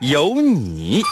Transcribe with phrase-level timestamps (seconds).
[0.00, 1.02] 有你。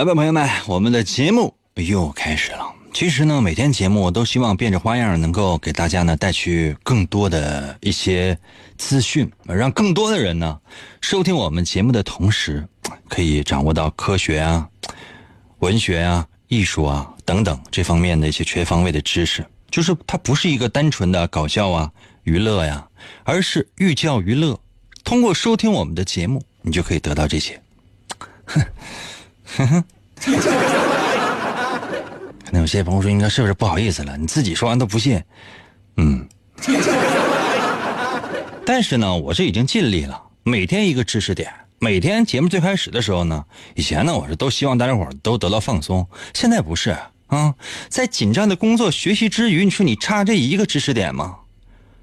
[0.00, 2.74] 来吧，朋友们，我们的节目又开始了。
[2.90, 8.38] 其实呢，每天节目我都希望变着花样，能够给大家呢带去更多的一些
[8.78, 10.58] 资讯，让更多的人呢
[11.02, 12.66] 收听我们节目的同时，
[13.10, 14.66] 可以掌握到科学啊、
[15.58, 19.44] 文学啊、艺术啊等等这方面的一些全方位的知识。
[19.70, 22.88] 就是它不是一个单纯的搞笑啊、娱乐呀，
[23.24, 24.58] 而是寓教于乐。
[25.04, 27.60] 通过收听我们的节目，你就可以得到这些。
[28.46, 28.64] 哼。
[29.56, 29.84] 哼哼，
[32.44, 34.16] 可能有些朋友说：“应该是不是不好意思了？
[34.16, 35.22] 你自己说完都不信。”
[35.96, 36.26] 嗯，
[38.64, 41.52] 但是呢，我是已经尽力了，每天一个知识点。
[41.78, 46.06] 每天节目最开始的时候呢，以前呢，我是都希望大家伙都得到放松。
[46.34, 46.96] 现在不是
[47.28, 47.54] 啊，
[47.88, 51.36] 在紧张的工作学习之余，你说你差这一个知识点吗？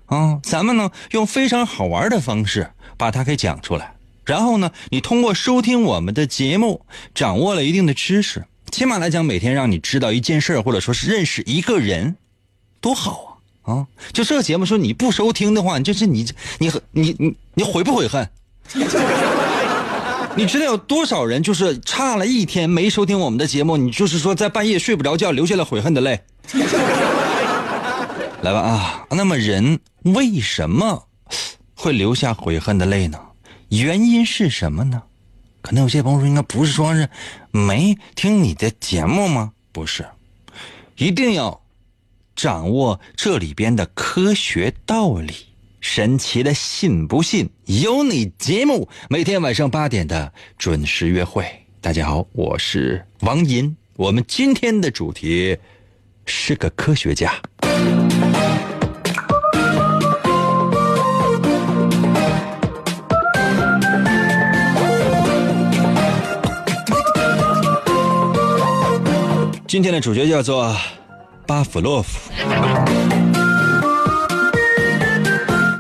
[0.07, 3.93] 啊，咱们呢用非常好玩的方式把它给讲出来。
[4.27, 12.17] 然后呢，你通过收听我们的节目，掌握了一定的知识，起码来讲，每天让你知道一件事或者说是认识一个人，
[12.81, 13.73] 多好啊！
[13.73, 16.27] 啊，就这节目说你不收听的话，就是你
[16.59, 18.29] 你你你你悔不悔恨？
[20.35, 26.19] 你知道有多少人就是差了一天没收听我们的节目，你就是说在半夜睡不着觉，流下了悔恨的泪。
[28.41, 31.07] 来吧啊，那么人为什么
[31.73, 33.17] 会流下悔恨的泪呢？
[33.69, 35.03] 原因是什么呢？
[35.61, 37.09] 可能有些朋友说，应该不是说是
[37.51, 39.51] 没听你的节目吗？
[39.73, 40.05] 不是，
[40.95, 41.61] 一定要
[42.35, 45.33] 掌握这里边的科学道理。
[45.79, 51.45] 神奇的信不信由你节目，每天晚上八点的准时约会。
[51.81, 53.75] 大家好，我是王银。
[53.95, 55.57] 我们今天的主题
[56.25, 57.33] 是个科学家。
[69.67, 70.73] 今天的主角叫做
[71.45, 72.31] 巴甫洛夫，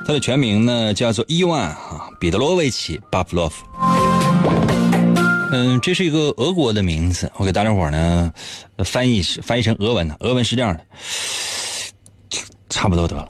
[0.05, 3.65] 他的全名呢叫做伊万啊彼得罗维奇巴甫洛夫。
[5.53, 8.29] 嗯，这是一个俄国的名字，我给大家伙呢
[8.83, 10.81] 翻译翻译成俄文，俄文是这样的，
[12.69, 13.25] 差不多得了。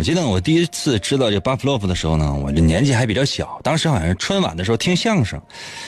[0.00, 5.38] 我记得我第一次知道这巴甫洛夫的时候呢，我这年纪还比较小，当时好像是春晚的时候听相声，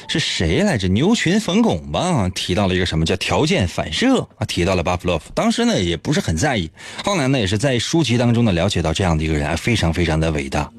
[0.06, 0.86] 是谁来着？
[0.88, 5.30] 牛群、冯巩吧，提到了一个什么叫条件反射啊，提到了巴甫洛夫。
[5.34, 6.70] 当时呢也不是很在意，
[7.02, 10.70] 后来呢也是在书籍当中呢了解到这样的一个人，非常非常的伟大。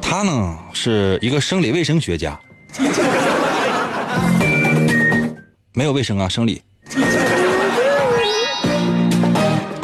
[0.00, 2.40] 他呢是一个生理卫生学家，
[5.74, 6.62] 没有卫生啊，生理。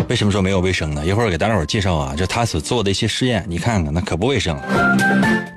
[0.09, 1.05] 为什么说没有卫生呢？
[1.05, 4.57] 一会儿给大家伙介绍啊，就他所做的一些实验，你看看那可不卫生。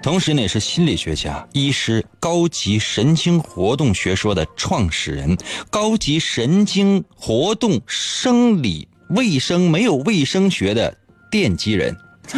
[0.02, 5.38] 同时呢，也是心理学家、医师、高级神经活动学说的创始人、
[5.70, 10.92] 高级神经活动生理卫生没有卫生学的
[11.32, 11.96] 奠基人。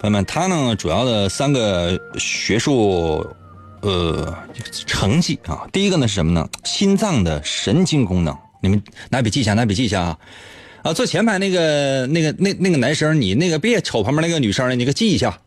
[0.00, 3.26] 朋友们，他呢主要的三个学术。
[3.84, 4.34] 呃，
[4.86, 6.48] 成绩啊，第一个呢是什么呢？
[6.64, 10.18] 心脏的神经功能，你们拿笔记一下，拿笔记一下啊！
[10.84, 15.38] 啊，坐前排那个那个那那个男生，你那个别瞅旁边那个女生了，你给记一下。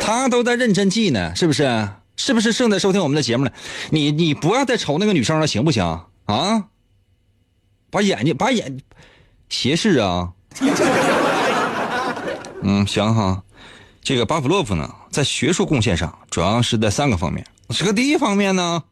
[0.00, 1.88] 他都在认真记呢，是不是？
[2.16, 3.50] 是不是正在收听我们的节目呢？
[3.90, 5.84] 你你不要再瞅那个女生了，行不行？
[6.24, 6.64] 啊？
[7.88, 8.80] 把眼睛把眼
[9.48, 10.32] 斜视啊！
[12.62, 13.42] 嗯，行哈。
[14.04, 17.46] 这个巴甫洛夫呢，在学术贡献上主要是在三个方面。
[17.68, 18.82] 这个第一方面呢，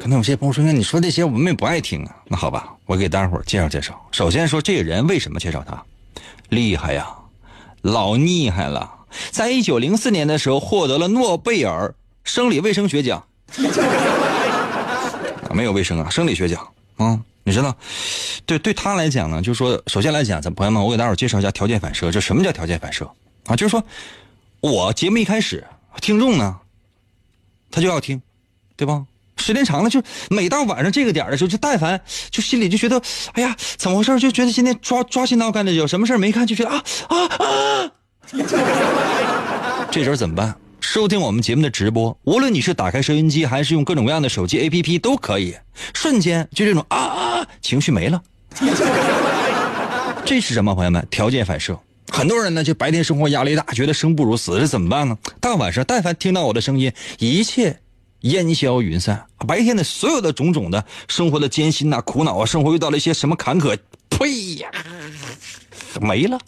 [0.00, 4.00] 可能有些朋友说：“那你说这些我们也不爱听啊。”那好吧，我给大伙介绍介绍。
[4.10, 5.84] 首先说这个人为什么介绍他，
[6.48, 7.06] 厉害呀，
[7.82, 8.90] 老厉害了。
[9.30, 11.94] 在一九零四年的时候，获得了诺贝尔
[12.24, 13.22] 生理卫生学奖。
[15.52, 17.74] 没有卫生啊，生理学奖啊，你知道？
[18.44, 22.12] 对，对他来讲呢，就是说，首先来讲，咱朋友们，我给大伙介绍一下条件反射。
[22.12, 23.10] 这什么叫条件反射
[23.46, 23.56] 啊？
[23.56, 23.82] 就是说，
[24.60, 25.66] 我节目一开始，
[26.02, 26.58] 听众呢，
[27.70, 28.20] 他就要听，
[28.76, 29.06] 对吧？
[29.38, 31.98] 时间长了，就每到晚上这个点的时候，就但凡
[32.30, 33.00] 就心里就觉得，
[33.32, 34.18] 哎呀，怎么回事？
[34.20, 37.92] 就觉得今天抓抓心挠肝的，有什么事没看就觉得啊啊啊！
[39.90, 40.54] 这时候怎么办？
[40.90, 45.54] 收听我们节目的直播，无论你是打开收音机还是用各种各样的手机 APP 都可以，
[45.92, 48.22] 瞬间就这种啊啊情绪没了。
[50.24, 50.74] 这是什么？
[50.74, 51.78] 朋友们，条件反射。
[52.10, 55.18] 很多人呢，就白天生活压力大，觉得生不如死，这怎么办呢？
[55.40, 57.80] 大晚上，但凡听到我的声音，一切
[58.20, 59.26] 烟消云散。
[59.46, 63.76] 白天的所有的种种的生活的艰辛呐、苦恼啊，生活遇到了一些什么坎坷，
[64.08, 64.70] 呸呀，
[66.00, 66.38] 没了。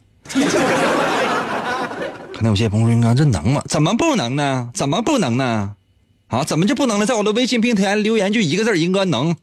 [2.41, 3.63] 可能有些朋友说：“哥，这能吗？
[3.69, 4.71] 怎么不能呢？
[4.73, 5.77] 怎么不能呢？
[6.29, 7.05] 啊，怎么就不能呢？
[7.05, 9.37] 在我的微信平台留言就一个字银哥能。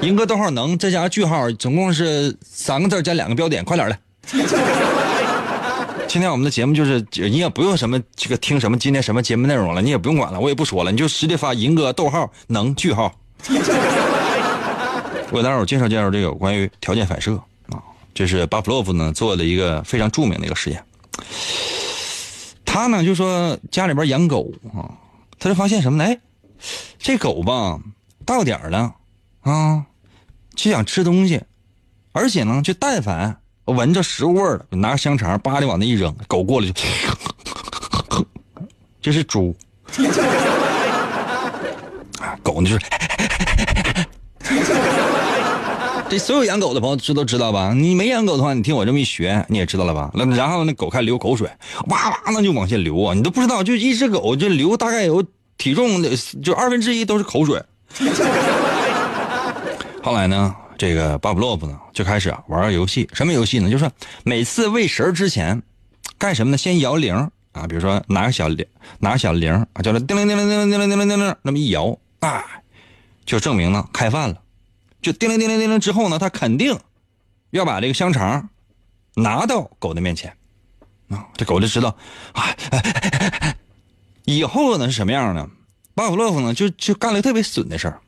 [0.00, 3.98] 银哥逗号能，再加上句号，总共是三个字加两个标点，快点来。
[6.06, 13.12] 今天我们的节目就是，你也不用什么这个听什么今天什么节目内容了，你也不用管了，我也不说了，你就直接发银哥逗号能句号。
[15.30, 17.34] 我给大伙介绍介绍这个关于条件反射
[17.70, 17.82] 啊，
[18.14, 20.80] 这是巴甫洛夫呢做的一个非常著名的一个实验。
[22.64, 24.90] 他呢就说家里边养狗啊，
[25.38, 26.04] 他就发现什么呢？
[26.04, 26.18] 哎，
[26.98, 27.78] 这狗吧
[28.24, 28.94] 到点了
[29.40, 29.84] 啊，
[30.54, 31.42] 就想吃东西，
[32.12, 33.36] 而且呢，就但凡
[33.66, 36.82] 闻着食物味了，拿香肠叭的往那一扔，狗过来就，
[39.02, 39.54] 这是猪
[42.20, 42.86] 啊，狗呢就是。
[46.12, 47.72] 这所有养狗的朋友知都知道吧？
[47.74, 50.10] 你没养狗的话，你听我这么一学，你也知道了吧？
[50.12, 51.48] 那然后那狗开始流口水，
[51.86, 53.14] 哇哇那就往下流啊！
[53.14, 55.24] 你都不知道，就一只狗就流大概有
[55.56, 57.62] 体重的就二分之一都是口水。
[60.02, 63.70] 后来呢，这个巴布洛夫呢就开始玩个游戏，什么游戏呢？
[63.70, 63.90] 就是
[64.22, 65.62] 每次喂食之前
[66.18, 66.58] 干什么呢？
[66.58, 67.14] 先摇铃
[67.52, 68.66] 啊，比如说拿个小铃，
[68.98, 72.44] 拿个小铃啊，叫它叮铃叮铃叮铃叮铃叮铃叮铃，那么一摇啊，
[73.24, 74.36] 就证明呢开饭了。
[75.02, 76.78] 就叮铃叮铃叮铃之后呢，他肯定
[77.50, 78.48] 要把这个香肠
[79.16, 80.34] 拿到狗的面前
[81.10, 81.94] 啊，这狗就知道
[82.32, 82.46] 啊。
[84.24, 85.46] 以后呢是什么样呢？
[85.94, 88.00] 巴甫洛夫呢就就干了个特别损的事儿，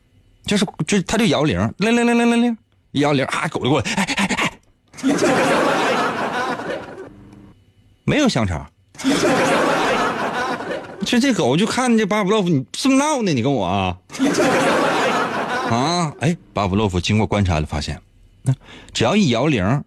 [0.47, 2.57] 就是就他就摇铃，铃铃铃铃铃铃，
[2.93, 4.59] 一摇铃啊，狗就过来，哎哎哎
[8.05, 8.67] 没有香肠。
[11.01, 13.33] 其实这狗就看这巴甫洛夫，你是不是闹呢？
[13.35, 13.99] 你跟我啊？
[15.71, 18.01] 啊，哎，巴甫洛夫经过观察的发现，
[18.43, 18.55] 那
[18.93, 19.83] 只要一摇铃，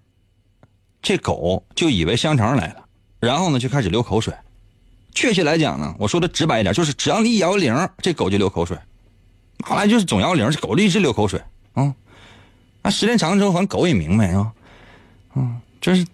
[1.02, 2.86] 这狗就以为香肠来了，
[3.20, 4.34] 然后呢就开始流口水。
[5.14, 8.78] 确切来讲呢，我说的直白一点，就是只要你一摇铃，这狗就流口水。
[9.64, 11.42] 后来就是总摇铃，这狗一直流口水。
[11.74, 11.94] 啊，
[12.84, 14.52] 那时间长了之后，反正狗也明白啊，
[15.36, 16.06] 嗯，就是，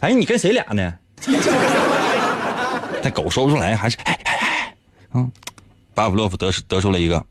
[0.00, 0.98] 哎，你跟谁俩呢？
[3.02, 4.76] 那狗说不出来，还是哎哎哎，
[5.14, 5.30] 嗯，
[5.94, 7.24] 巴甫洛夫得得出了一个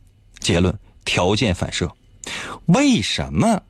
[0.43, 0.77] 结论。
[1.05, 1.91] 条件反射，
[2.67, 3.61] 为什么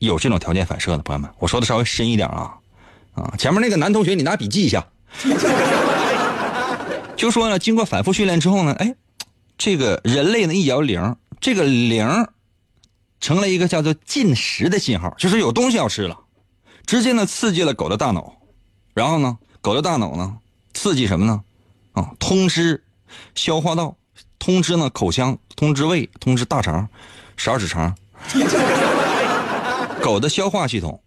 [0.00, 1.02] 有这种条件反射呢？
[1.04, 2.52] 朋友们，我说的稍微深一点啊，
[3.14, 4.84] 啊，前面那个男同学，你拿笔记一下。
[7.16, 8.92] 就说呢，经过反复训练之后呢，哎，
[9.56, 12.26] 这个人类呢一摇铃，这个铃
[13.20, 16.18] 成了一个叫做进食的信号，就是有东西要吃了，
[16.86, 18.34] 直接呢刺激了狗的大脑，
[18.94, 20.38] 然后呢，狗的大脑呢
[20.74, 21.44] 刺激什么呢？
[21.92, 22.82] 啊，通知
[23.36, 23.96] 消化道。
[24.50, 26.88] 通知呢口腔，通知胃，通知大肠，
[27.36, 27.94] 十二指肠。
[30.02, 31.00] 狗的消化系统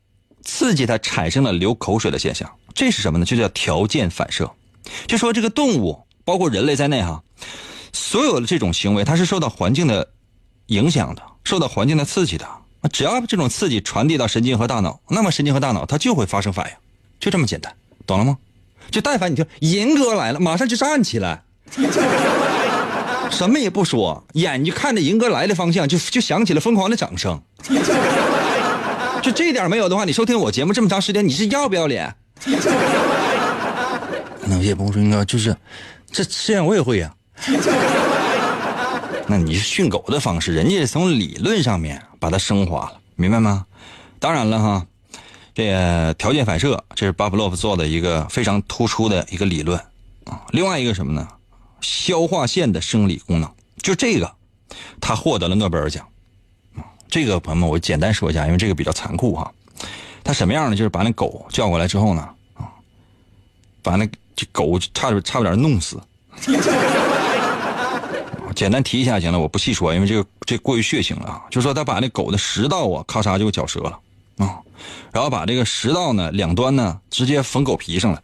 [0.43, 3.25] 刺激它产生了流口水的现象，这是什么呢？
[3.25, 4.49] 就叫条件反射。
[5.07, 7.21] 就说这个动物，包括人类在内哈，
[7.91, 10.07] 所有的这种行为，它是受到环境的
[10.67, 12.47] 影响的，受到环境的刺激的。
[12.93, 16.75] 只要这种刺激传递到神经和大脑，那么神经和大脑它就会发生反应，
[17.19, 17.75] 就这么简单，
[18.07, 18.37] 懂了吗？
[18.89, 21.43] 就但凡你听银哥来了，马上就站起来。
[23.31, 27.41] 什么也不说，眼睛看着银哥来的方向，就就响起了疯狂的掌声。
[29.21, 32.13] 就这点没有的话，你收听我节目这么长时间，你是要不要脸？
[34.45, 35.55] 那有些朋友说，应该就是
[36.11, 37.13] 这这样我也会呀。
[39.25, 43.65] 那你是训狗的方式，人家从理论上面把它升华了，明白吗？
[44.19, 44.85] 当然了哈，
[45.55, 49.79] 这个条件反射，这是巴甫洛夫做的一个非常突出的一个理论
[50.25, 50.41] 啊。
[50.51, 51.25] 另外一个什么呢？
[51.83, 53.47] 消化腺的生理功能，
[53.83, 54.33] 就这个，
[54.99, 56.03] 他获得了诺贝尔奖。
[57.07, 59.53] 这个朋友们，我简单说一下，因为这个比较残酷哈。
[60.23, 60.75] 他什么样呢？
[60.75, 62.71] 就是把那狗叫过来之后呢，啊，
[63.83, 66.01] 把那这狗差点差点弄死。
[68.55, 71.41] 简单提一下行了，我不细说，因为这个这过于血腥了啊。
[71.51, 73.99] 就说他把那狗的食道啊，咔嚓就绞折了
[74.37, 74.57] 啊，
[75.11, 78.23] 然后把这个食道呢两端呢直接缝狗皮上了，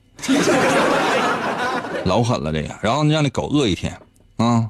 [2.06, 2.74] 老狠了这个。
[2.82, 3.96] 然后让那狗饿一天
[4.38, 4.70] 啊，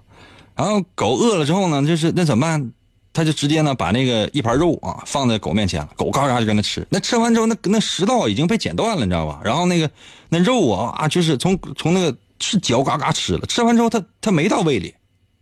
[0.55, 2.71] 然后狗饿了之后呢，就是那怎么办？
[3.11, 6.85] 他就直接呢把那个一盘肉啊放在狗面前了，狗嘎嘎就跟那吃。
[6.89, 9.41] 那吃完之后，那那食道已经被剪断了，你知道吧？
[9.43, 9.89] 然后那个
[10.29, 13.45] 那肉啊啊，就是从从那个是嚼嘎嘎吃了。
[13.47, 14.93] 吃完之后，它它没到胃里。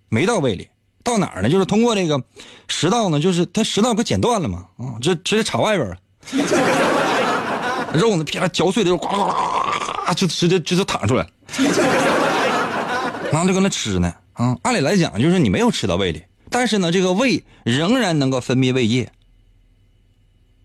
[0.09, 0.65] 没到胃里，
[1.03, 1.49] 到哪儿呢？
[1.49, 2.23] 就是通过这个
[2.69, 5.97] 食道呢，就是它食道给剪断了嘛，啊，就直接插外边了，
[7.93, 11.27] 肉呢啪嚼碎的肉呱呱呱，就直接就就淌出来，
[13.31, 19.11] 然后就搁那吃呢，啊，按理来讲就是你没有吃到胃里，但是呢，这个胃仍然能够分泌胃液，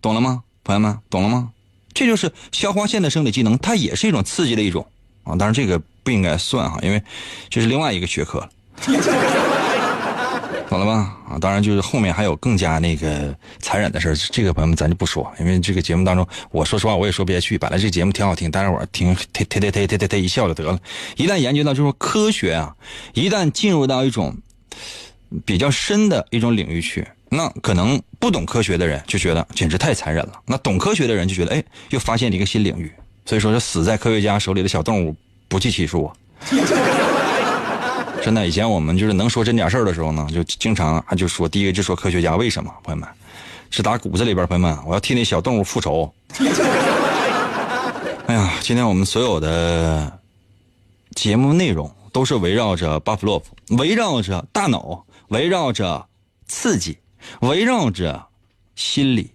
[0.01, 1.51] 懂了吗，朋友们，懂了吗？
[1.93, 4.87] 这就是消化腺的生理机能，它也是一种刺激的一种
[5.23, 7.03] 啊，当然这个不应该算哈，因为
[7.49, 8.49] 这是另外一个学科了。
[10.73, 11.15] 懂了吧？
[11.29, 17.59] 啊，当然就是后面还有更加那个残忍的事这个朋友们咱就不说，因为这个节目当中，我说实话我也说不下去。
[17.59, 20.79] 本来这节目挺好听，大家伙听，忒忒忒忒忒忒忒一笑就得了。
[21.15, 22.75] 一旦研究到就是科学啊，
[23.13, 24.35] 一旦进入到一种
[25.45, 30.41] 比较深的一种领域去，那可能不懂科学的人就觉得简直太残忍了。
[30.47, 32.91] 那懂科学的人就觉得，哎，又发现了一个新领域。
[33.27, 35.15] 所以说，这死在科学家手里的小动物
[35.47, 36.15] 不计其数啊。
[38.23, 42.73] 真的，以前我们就是能说真假事的时候呢，就经常啊就说第一个就说科学家为什么？
[42.81, 43.09] 朋友们，
[43.69, 46.09] 是打骨子里边，朋友们，我要替那小动物复仇。
[48.25, 50.19] 哎呀，今天我们所有的
[51.13, 56.05] 节目内容都是围绕着巴甫洛夫，围绕着大脑，围绕着
[56.47, 56.97] 刺激，
[57.41, 58.27] 围绕着
[58.73, 59.31] 心理。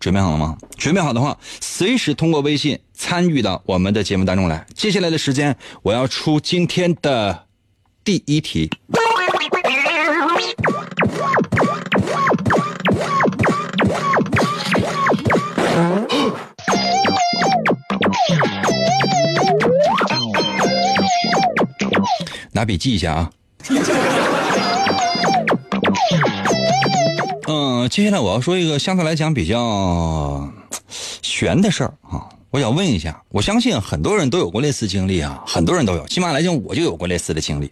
[0.00, 0.56] 准备好了吗？
[0.78, 4.66] 准备好的话，随时通过微信参与到我们的节目当中来。
[4.74, 7.45] 接下来的时间，我要出今天的。
[8.06, 8.70] 第一题，
[22.52, 23.30] 拿笔记一下啊。
[27.48, 30.48] 嗯，接下来我要说一个相对来讲比较
[31.22, 32.35] 悬的事儿啊。
[32.56, 36.08] 我想问一下，我相信很多人都有过类似经历啊，很多人都有。
[36.08, 37.70] 起码来讲，我就有过类似的经历。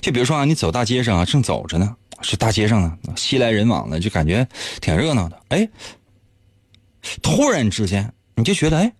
[0.00, 4.44] 就比如说啊，你走大街上啊，正走着呢，是大街上呢，熙来人往的，就感觉
[4.80, 5.40] 挺热闹的。
[5.50, 5.68] 哎，
[7.22, 8.92] 突然之间你就觉得，哎，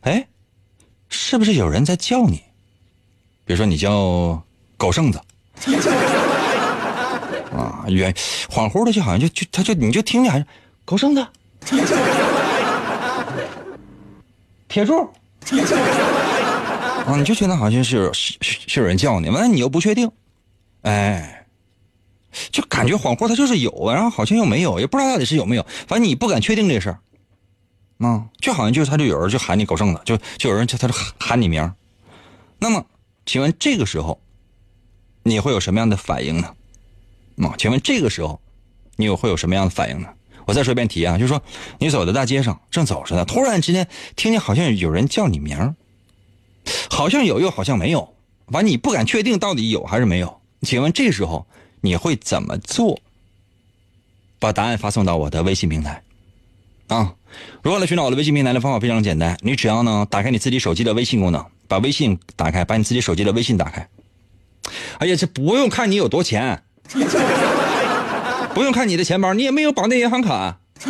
[0.00, 0.26] 哎，
[1.10, 2.42] 是不是有人在叫你？
[3.44, 4.42] 比如说你叫
[4.76, 5.20] 狗剩子
[7.56, 8.12] 啊，远
[8.50, 10.46] 恍惚的就好像就就他就你就听见还是
[10.84, 11.24] 狗剩子。
[14.76, 15.10] 铁柱，
[17.06, 20.12] 啊， 你就觉得好像是是是有人叫你，完了你又不确定，
[20.82, 21.46] 哎，
[22.50, 27.00] 就感觉恍惚，他就是有，然后好像又没有，也不知道到底是有没有，反正你不敢确定这事儿，
[28.06, 31.72] 啊，就好像就是他就有人就喊你狗剩子，就就有人就他就喊你名
[32.58, 32.84] 那么，
[33.24, 34.20] 请问这个时候
[35.22, 36.54] 你会有什么样的反应呢？
[37.38, 38.38] 啊，请问这个时候
[38.96, 40.08] 你有会有什么样的反应呢？
[40.46, 41.42] 我再说一遍题啊，就是说
[41.78, 43.86] 你走在大街上，正走着呢，突然之间
[44.16, 45.74] 听见好像有人叫你名
[46.88, 48.14] 好像有又好像没有，
[48.46, 50.40] 完你不敢确定到底有还是没有。
[50.62, 51.46] 请问这时候
[51.82, 52.98] 你会怎么做？
[54.38, 56.02] 把答案发送到我的微信平台
[56.88, 57.14] 啊！
[57.62, 63.88] 如何来寻找我的微信平台的方法非常简单，你只要呢打开你自己手机的微信功能，把微信打开，把你自己手机的微信打开。
[64.98, 66.62] 哎呀，这不用看你有多钱。
[68.56, 70.56] 不用看你的钱包，你也没有绑定银行卡，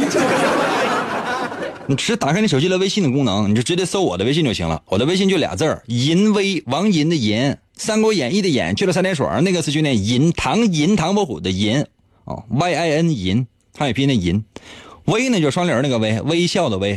[1.88, 4.80] 你只打开你手机的微信的功能，你就直接搜我的微信就行了。
[4.86, 7.40] 我的微信就俩字儿：银威，王银的银，
[7.76, 11.84] 《三国演义》的演，去了三点水，那个字就念银，唐银，唐伯虎的银，
[12.24, 14.44] 哦，Y I N 银，汉语拼音的银，
[15.06, 16.94] 微呢就双零那个微，微笑的微，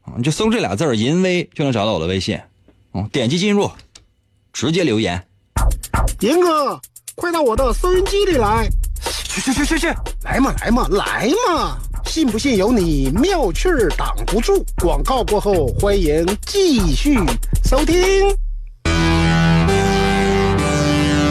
[0.00, 2.40] 啊，你就搜这俩字儿银威就能找到我的微信，
[2.92, 3.70] 哦，点击进入，
[4.54, 5.22] 直接留言。
[6.20, 6.80] 银哥，
[7.16, 8.66] 快到我的收音机里来。
[9.36, 9.86] 去去去去去，
[10.24, 11.76] 来嘛来嘛来嘛！
[12.06, 14.64] 信不信由你，妙趣儿挡不住。
[14.80, 17.18] 广告过后，欢迎继续
[17.62, 18.34] 收听。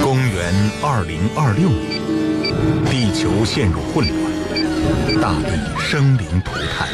[0.03, 1.99] 公元二零二六年，
[2.85, 6.87] 地球陷入混乱，大地生灵涂炭，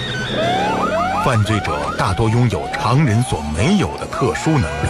[1.26, 4.88] 犯罪者大多拥有常人所没有的特殊能力，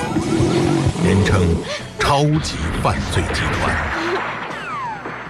[1.03, 1.41] 人称
[1.97, 4.00] “超级犯罪集团”。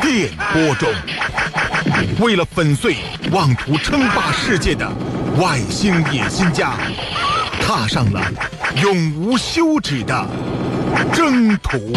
[0.00, 0.88] 电波中，
[2.20, 2.96] 为了粉碎
[3.32, 4.90] 妄图称霸世界的
[5.40, 6.76] 外星野心家，
[7.60, 8.20] 踏上了
[8.82, 10.26] 永无休止的
[11.12, 11.92] 征途。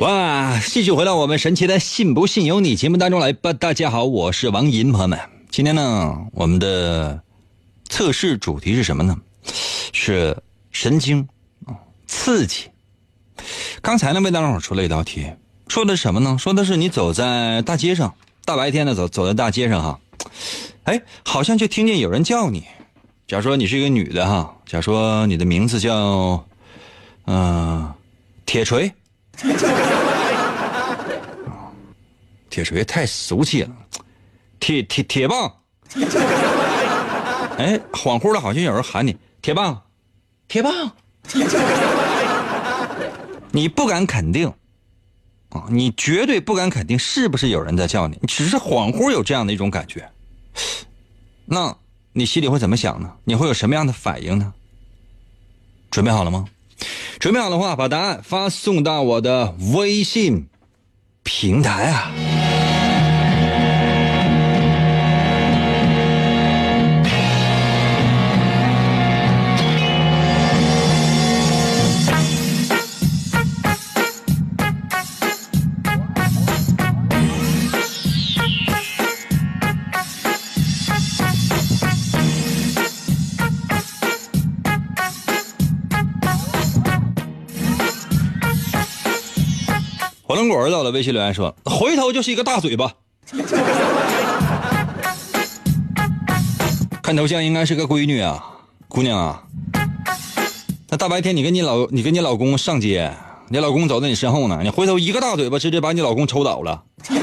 [0.00, 3.52] 哇，继续回到我们神奇的“信不信由你”节目当中来吧。
[3.52, 5.18] 大家好，我是王银，朋友们，
[5.50, 7.20] 今天呢，我们的
[7.88, 9.16] 测试主题是什么呢？
[9.92, 10.36] 是
[10.70, 11.26] 神经，
[12.08, 12.68] 刺激。
[13.80, 15.30] 刚才呢，为大家伙出了一道题，
[15.68, 16.36] 说的什么呢？
[16.36, 18.12] 说的是你走在大街上，
[18.44, 20.00] 大白天的走走在大街上哈，
[20.82, 22.64] 哎，好像就听见有人叫你。
[23.28, 26.44] 假如说你是一个女的哈，假如说你的名字叫，
[27.26, 27.94] 嗯、
[28.44, 28.90] 铁锤。
[32.50, 33.70] 铁锤太俗气了，
[34.58, 35.54] 铁铁铁棒。
[37.58, 39.80] 哎，恍惚的，好像有人喊你铁棒，
[40.48, 40.90] 铁棒。
[43.52, 44.52] 你不敢肯定
[45.50, 50.10] 啊，你绝对不敢肯定是不是有人在叫你，只是恍惚有这样的一种感觉。
[51.46, 51.76] 那
[52.12, 53.10] 你心里会怎么想呢？
[53.24, 54.52] 你会有什么样的反应呢？
[55.90, 56.44] 准备好了吗？
[57.18, 60.48] 准备好的话，把答案发送到我的微信
[61.22, 62.12] 平台啊。
[90.58, 92.92] 火龙果到了微信留言说：“回头就是一个大嘴巴。
[97.00, 98.44] ”看头像应该是个闺女啊，
[98.88, 99.44] 姑娘啊。
[100.88, 103.14] 那大白天你跟你老你跟你老公上街，
[103.48, 106.82] 你老公走在你身后呢，你回头一个大嘴巴直接把你老公抽倒了。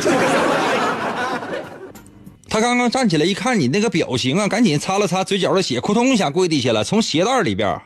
[2.48, 7.82] 他刚刚站起来一看你那个表情啊，赶紧擦了擦嘴角的血，扑通一下跪地下了，从鞋带里边，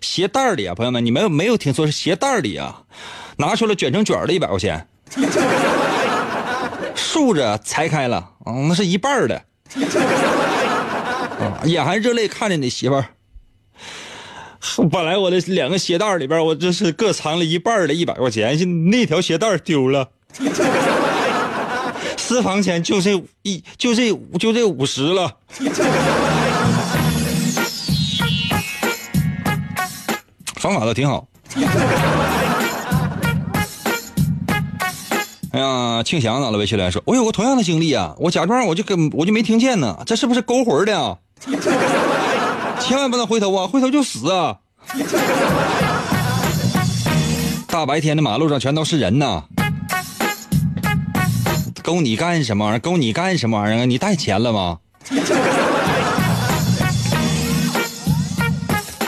[0.00, 2.82] 鞋带里啊，朋友们，你们没有听错，是鞋带里啊。
[3.38, 4.86] 拿出了卷成卷的一百块钱，
[6.94, 9.42] 竖着裁开了，嗯、那是一半儿的，
[11.38, 13.06] 啊，眼含热泪看着你媳妇儿。
[14.90, 18.56] 本来我的两个鞋带里边，我这是各藏了一半儿的一百块钱，
[18.90, 20.08] 那条鞋带丢了，
[22.16, 25.36] 私房钱就这一就这就这五十了。
[30.56, 31.26] 方法倒挺好。
[35.52, 41.18] 哎呀，庆祥到了微信来说，我有个同样的经历啊，我假装我就跟我就没听见呢，这是不是勾魂的啊？
[42.80, 44.56] 千万不能回头啊，回头就死啊！
[47.66, 49.44] 大白天的马路上全都是人呐，
[51.82, 52.80] 勾你干什么玩意儿？
[52.80, 53.84] 勾你干什么玩意儿啊？
[53.84, 54.78] 你带钱了吗？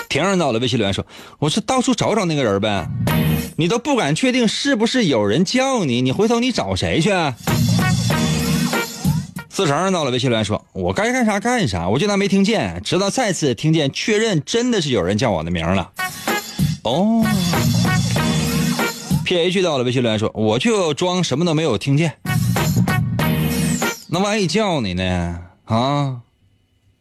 [0.08, 1.04] 婷儿到了微信留言说，
[1.38, 2.86] 我是到处找找那个人呗。
[3.56, 7.10] 你都不敢确定是不是有人叫你，你回头你找谁去？
[9.48, 15.92] 四成到了微信留言说：“我该干啥干啥，我就当没听见，直到再次听见确认真的是有人叫我的名了。”
[16.82, 17.24] 哦
[19.24, 22.14] ，PH 到了微信留言说：“我就装什么都没有听见。”
[24.10, 25.38] 那万一叫你呢？
[25.66, 26.16] 啊，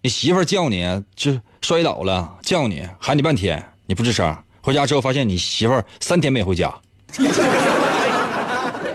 [0.03, 4.37] 你媳妇叫你就摔倒了，叫你喊你半天，你不吱声。
[4.63, 6.73] 回家之后发现你媳妇儿三天没回家，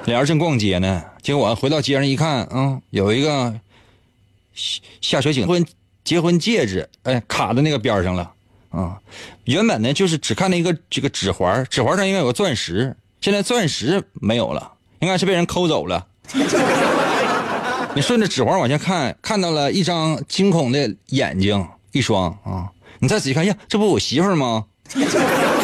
[0.06, 3.54] 俩人正逛街呢，结果回到街上一看，啊、有一个
[4.54, 5.64] 下下水井婚
[6.02, 8.32] 结婚戒指，哎，卡在那个边上了，
[8.70, 8.98] 啊、
[9.44, 16.06] 原本呢就是只看那个这个指环，指环上应该有个钻石，现在钻石没有了，应该是被人抠走了。
[17.94, 22.70] 你顺着指环往下看，看到了一张惊恐的眼睛，一双啊！
[23.00, 24.64] 你再仔细看，呀，这不我媳妇儿吗？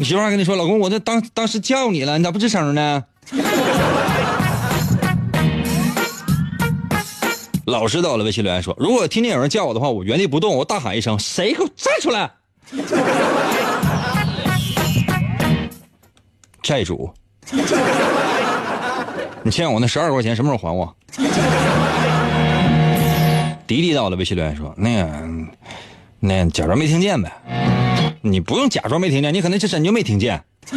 [0.00, 3.04] 你媳妇儿还跟你说，老公，我这当当时叫你了，你咋不吱声呢？
[7.66, 12.30] 老师到了微信留言说：“如果听见有人叫我的话，我原地不动，我大喊一声：‘谁给我站出来！’
[16.62, 17.12] 债主，
[19.42, 20.96] 你欠我那十二块钱什么时候还我？”
[23.68, 25.28] 迪迪到了微信留言说：“那个，
[26.20, 27.30] 那假装没听见呗。
[28.22, 30.42] 你不用假装没听见，你可能就真就没听见。”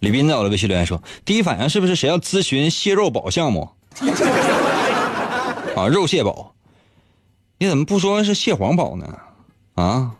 [0.00, 3.68] 李斌到了微信留言说：“第一反应是不是谁要咨询蟹肉堡项目？
[5.76, 6.54] 啊，肉蟹堡，
[7.58, 9.06] 你怎么不说是蟹黄堡呢？
[9.74, 10.12] 啊，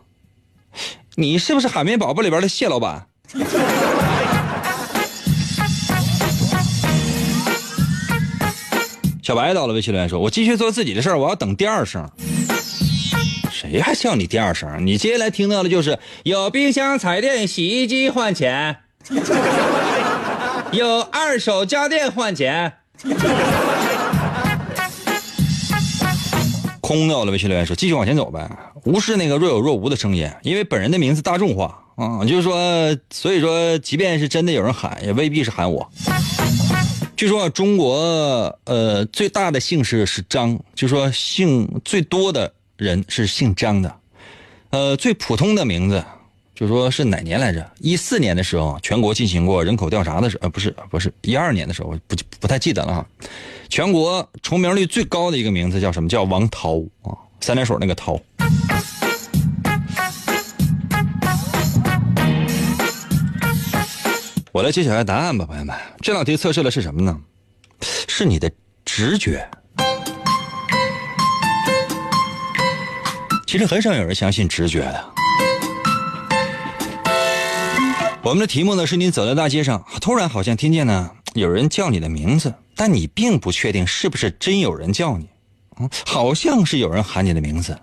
[1.15, 3.07] 你是不是海绵宝宝里边的蟹老板？”
[9.21, 12.09] 小白到了微信留言说：“我继续做自己的事儿，我要等第二声。
[13.73, 14.85] 谁还叫你第二声？
[14.85, 18.77] 你接下来听到的就是有冰箱、彩电、洗衣机换钱，
[20.71, 22.71] 有二手家电换钱。”
[26.81, 28.47] 空掉了微信留言说：“继续往前走呗，
[28.83, 35.89] 无视那个若有若无的声音，因为本人的名字大众化啊，就是说，所以说，即便是真的有人喊，也未必是喊我。”
[37.17, 43.95] 据说中国呃最大的姓氏是张，就说姓最多的人是姓张的，
[44.71, 46.03] 呃最普通的名字，
[46.53, 47.71] 就说是哪年来着？
[47.79, 53.05] 一四年的时候，全国进行过人口调查的时候，呃不是不是一二年的时候，我不不太记得了哈。
[53.69, 56.09] 全国重名率最高的一个名字叫什么？
[56.09, 58.21] 叫王涛啊，三点水那个涛。
[64.51, 65.75] 我来揭晓一下答案吧，朋友们。
[66.01, 67.19] 这道题测试的是什么呢？
[68.07, 68.51] 是你的
[68.85, 69.49] 直觉。
[73.53, 75.13] 其实很少有人相信直觉的。
[78.23, 85.29] 我们的题目呢，是你走在大街上，突然好像听见呢有人叫你的名字，但你并不确定是不是真有人叫你，
[85.79, 87.79] 嗯，好像是有人喊你的名字。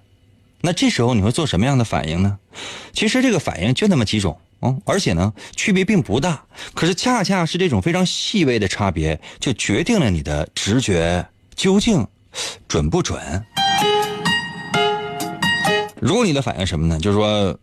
[0.61, 2.37] 那这时候你会做什么样的反应呢？
[2.93, 4.37] 其实这个反应就那么几种。
[4.63, 6.43] 嗯，而且呢，区别并不大。
[6.75, 12.05] 可是恰恰是这种非常细微的差别，就决定了你的直觉究竟
[12.67, 13.21] 准不准。
[16.01, 16.99] 如果你的反应什么呢？
[16.99, 17.57] 就是说，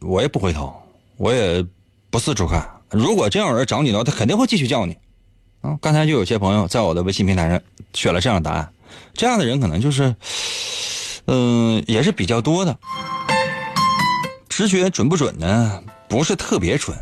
[0.00, 0.72] 我也不回头，
[1.16, 1.64] 我也
[2.10, 2.68] 不四处看。
[2.90, 4.94] 如果真有人找你的话，他肯定会继续叫你。
[5.62, 7.60] 啊，刚才就有些朋友在我的微信平台上
[7.94, 8.72] 选了这样的答案，
[9.14, 10.14] 这样的人可能就是，
[11.26, 12.78] 嗯，也是比较多的。
[14.50, 15.82] 直觉准不准呢？
[16.08, 16.94] 不是特别准，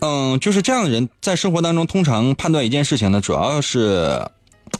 [0.00, 4.28] 嗯，就是这样的人在生活当中通常判断一件事情呢，主要是，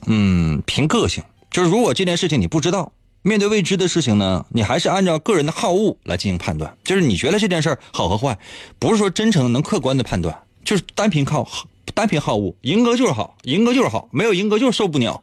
[0.06, 1.22] 嗯，凭个性。
[1.52, 2.90] 就是如果这件事情你不知道，
[3.26, 6.72] 面对未知的事情呢，你还是按照个人的好恶来进行判断。
[6.84, 8.38] 就是你觉得这件事好和坏，
[8.78, 11.44] 不是说真诚能客观的判断，就是单凭靠
[11.92, 15.20] 单凭好恶，赢哥就是好，赢哥就是好，没有赢哥就是受不了。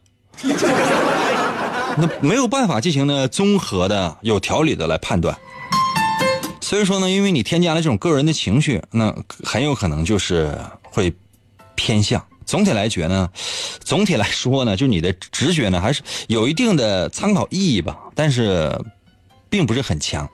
[1.96, 5.38] 那没有办法进行呢综合的、有条理的来判断。
[6.60, 11.14] 所以说呢，因为你添加了这种个人的情绪，那很有可能就是会
[11.76, 12.22] 偏向。
[12.46, 13.30] 总体来觉呢，
[13.84, 18.80] 总体来说呢，就你的直觉呢，还是有一定的参考意义吧，但是
[19.50, 20.30] 并不是很强。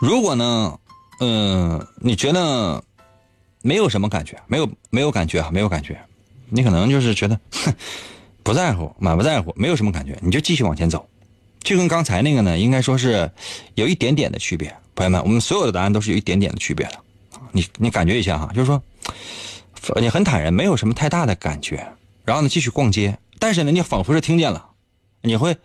[0.00, 0.78] 如果呢，
[1.20, 2.82] 嗯，你觉得
[3.62, 5.98] 没有什么感觉，没有没有感觉啊，没有感觉，
[6.48, 7.40] 你可能就是觉得
[8.42, 11.08] 不在乎，满不在乎，没有什么感觉，你就继续往前走。
[11.60, 13.28] 就跟刚才那个呢，应该说是
[13.74, 14.72] 有一点点的区别。
[14.94, 16.92] 朋友们，我们所有的答案都是有一点点的区别的。
[17.52, 18.82] 你你感觉一下哈，就是说
[20.00, 21.86] 你很坦然，没有什么太大的感觉。
[22.24, 24.66] 然后呢，继续逛街，但是呢，你仿佛是听见了，
[25.22, 25.56] 你会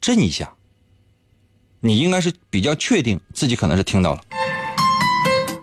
[0.00, 0.52] 震一下。
[1.80, 4.20] 你应该是比较确定自己可能是听到了。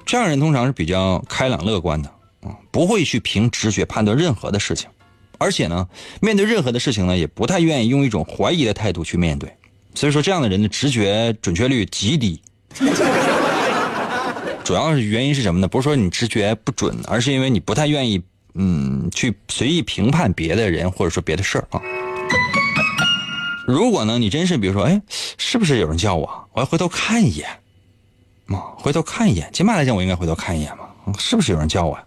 [0.04, 2.10] 这样人通常是比较开朗乐观的
[2.42, 4.90] 啊，不会去凭直觉判断任何的事情，
[5.38, 5.88] 而且呢，
[6.22, 9.56] 面对任何的事情呢，也不太愿意用一种怀疑的态度去面对。
[9.94, 12.42] 所以说，这样的人的直觉准确率极低。
[14.68, 15.68] 主要是原因是什么呢？
[15.70, 18.22] 不是说你直觉不准，而是因为你不太愿意，
[18.56, 21.80] 嗯，去随意评判别的人或者说别的事儿啊。
[23.66, 25.02] 如果呢，你真是比如说，哎，
[25.38, 26.50] 是不是有人叫我？
[26.52, 27.48] 我要回头看一眼，
[28.48, 29.50] 啊，回头看一眼。
[29.54, 31.98] 起码来讲，我应该回头看一眼嘛，是不是有人叫我？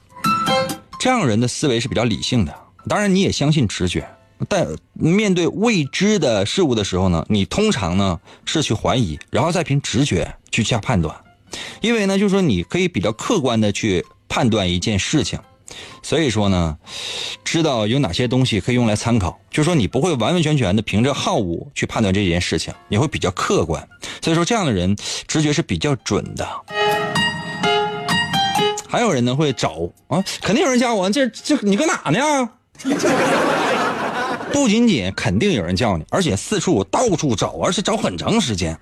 [0.99, 2.55] 这样人的思维是比较理性的，
[2.87, 4.07] 当然你也相信直觉。
[4.51, 11.16] 但面对未知的事物的时候呢，你通常呢是去怀疑，然后再凭直觉去下判断，
[11.81, 15.39] 因为呢，就是说你可以比较客观的去判断一件事情，
[16.03, 16.77] 所以说呢，
[17.45, 23.87] 知道有哪些东西可以用来参考，就是说你不会完完全全的凭着好恶去判断这件事情，你会比较客观，
[24.23, 26.47] 所以说这样的人直觉是比较准的。
[28.89, 32.51] 还有人呢会找啊，肯定有人叫我，这这你搁哪呢？
[34.53, 38.77] 不仅仅肯定有人叫你，而且四处到处找，而且找很长时间。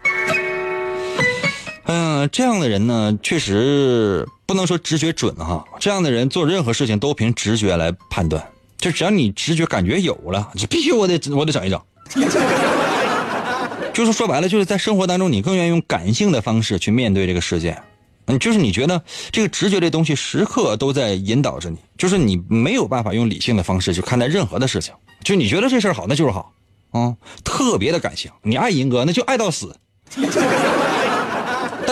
[1.90, 5.64] 嗯、这样的人呢，确实不能说直觉准哈。
[5.80, 8.46] 这样的人做任何事情都凭直觉来判断，
[8.76, 11.80] 就只要你直觉感觉有了，就必须我得我得整一整。
[13.94, 17.76] 就是说白了，就是在生活当中，你更愿意用感性的方式去面对这个世界。
[18.26, 24.92] 嗯，就是你觉得这个直觉这东西时刻都在引导着你，就是你没有办法用理性的方式去看待任何的事情。
[25.24, 26.52] 就你觉得这事儿好，那就是好，
[26.90, 28.30] 啊、特别的感性。
[28.42, 29.74] 你爱银哥，那就爱到死。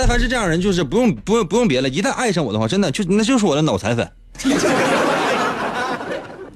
[0.08, 4.08] 但凡是这样人，就是不用不用不用别的，一旦爱上我的话，真的就那就是我的脑残粉。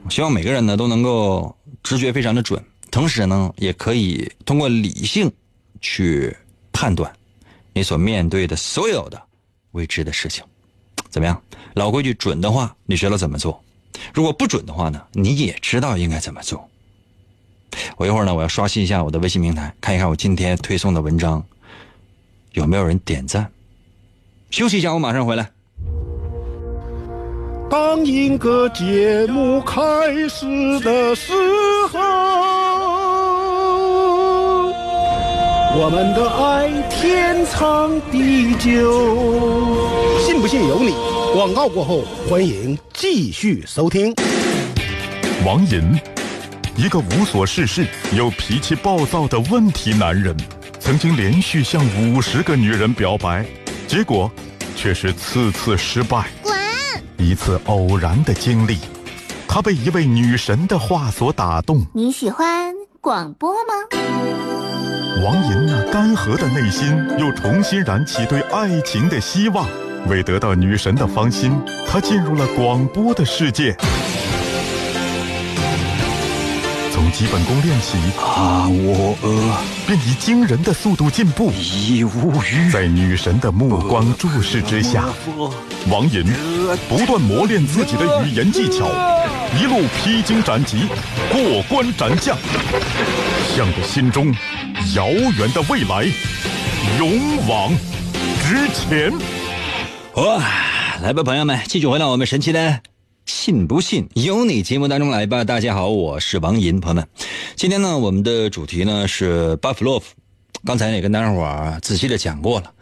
[0.04, 5.28] 我 希望每个人呢都能够直觉非常的准，同时呢也可以通过理性
[5.80, 6.32] 去
[6.70, 7.12] 判断
[7.72, 9.20] 你所面对的所有的
[9.72, 10.44] 未知的事情。
[11.08, 11.42] 怎么样？
[11.74, 13.52] 老规矩，准的话你学了怎么做；
[14.14, 16.64] 如果不准的话呢，你也知道应该怎么做。
[17.96, 21.44] 我一会儿呢，我要刷新一下我的微信平台，看一看我今天推送的文章
[22.52, 23.50] 有没有人点赞。
[24.50, 25.50] 休息一下，我马上回来。
[27.70, 29.80] 当一个节目开
[30.28, 31.32] 始的时
[31.92, 32.00] 候，
[35.78, 40.20] 我们的爱天长地久。
[40.26, 40.92] 信不信由你。
[41.32, 44.12] 广告过后，欢迎继续收听。
[45.46, 45.96] 王银，
[46.76, 50.36] 一个无所事事又脾气暴躁的问题男人，
[50.80, 53.44] 曾经连续向五十个女人表白，
[53.86, 54.28] 结果
[54.74, 56.26] 却是次次失败。
[56.42, 56.54] 滚！
[57.18, 58.78] 一次偶然的经历，
[59.46, 61.86] 他被一位女神的话所打动。
[61.92, 63.74] 你喜欢广播吗？
[65.22, 66.88] 王银那干涸的内心
[67.18, 69.68] 又重新燃起对爱情的希望。
[70.08, 71.52] 为得到女神的芳心，
[71.86, 73.76] 他进入了广播的世界。
[77.10, 81.50] 从基本功练习，啊，我呃便以惊人的速度进步。
[81.52, 82.70] 已无语。
[82.70, 85.06] 在女神的目光注视之下，
[85.90, 86.24] 王寅
[86.88, 88.86] 不断磨练自己的语言技巧，
[89.58, 90.84] 一路披荆斩棘，
[91.32, 92.36] 过关斩将，
[93.56, 94.32] 向着心中
[94.94, 96.04] 遥远的未来
[96.98, 97.72] 勇往
[98.42, 99.12] 直前。
[100.14, 100.40] 哇，
[101.02, 102.80] 来吧，朋友们，继续回到我们神奇的
[103.30, 105.44] “信不信由你”节目当中来吧。
[105.44, 107.08] 大家好，我是王银，朋友们，
[107.54, 110.12] 今天呢，我们的主题呢是巴甫洛夫。
[110.66, 112.72] 刚才也跟大家伙儿仔细的讲过了，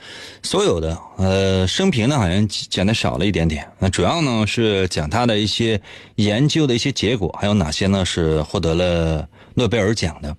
[0.43, 3.71] 所有的呃生平呢好像讲的少了一点点。
[3.79, 5.81] 那主要呢是讲他的一些
[6.17, 10.35] 研究的一些结果，还有哪些呢是获得了诺贝尔奖的。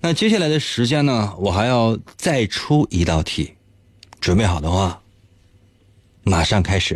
[0.00, 3.52] 那接下来的时间呢，我还要再出一道题，
[4.20, 5.00] 准备好的话。
[6.24, 6.92] 马上开始。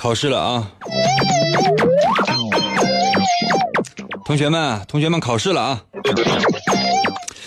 [0.00, 0.66] 考试了啊！
[4.24, 5.82] 同学们，同学们，考试了啊！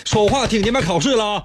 [0.04, 0.80] 说话听见没？
[0.80, 1.42] 考试了啊！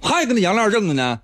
[0.00, 1.20] 还跟那杨亮正着呢。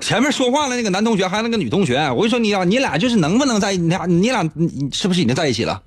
[0.00, 3.76] 前面说话的那个男同学，还有那个女同学，我跟你说，你俩你俩就是能不能在？
[3.76, 4.42] 你俩你俩
[4.90, 5.82] 是不是已经在一起了？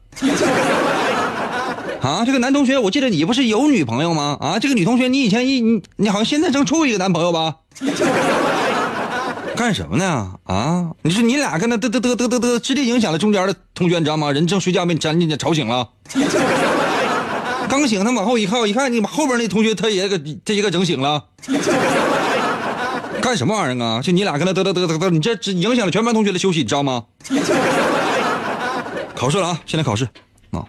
[2.04, 4.38] 啊，这个男同学，我记得你不是有女朋友吗？
[4.39, 7.56] 啊，这个女同学，你以前一你你好像现在正处一个男朋友吧？
[9.55, 10.33] 干什么呢？
[10.43, 14.31] 啊，你说你俩跟那嘚嘚嘚嘚嘚嘚，直接影响了中间的同学，你知道吗？
[14.31, 15.89] 人正睡觉被你粘进去吵醒了。
[17.67, 21.25] 刚醒，他往后一靠，一看你把后边那同学，他也给这一个整醒了。
[23.21, 24.01] 干什么玩意儿啊？
[24.01, 27.05] 就你俩跟他嘚嘚嘚嘚嘚，你这这影响了全班同学的休息，你知道吗？
[29.15, 29.61] 考试了啊！
[29.65, 30.07] 现在考试
[30.51, 30.65] 啊。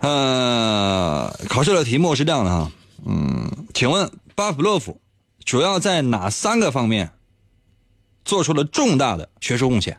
[0.00, 2.70] 呃，考试的题目是这样的哈，
[3.06, 5.00] 嗯，请问巴甫洛夫
[5.44, 7.10] 主要在哪三个方面
[8.24, 9.98] 做出了重大的学术贡献？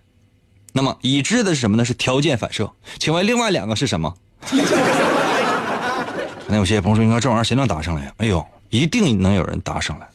[0.73, 1.83] 那么已知的是什么呢？
[1.83, 2.71] 是条件反射。
[2.97, 4.15] 请问另外两个是什么？
[6.47, 8.13] 那有些朋友说，应该这玩意儿谁能答上来呀？
[8.17, 10.07] 哎呦，一定能有人答上来。